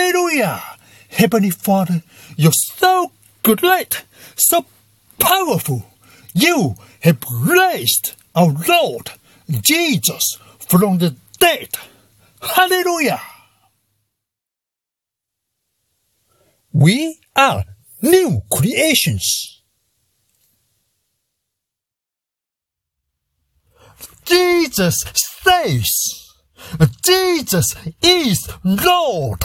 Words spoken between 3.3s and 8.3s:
good, light, so powerful. You have raised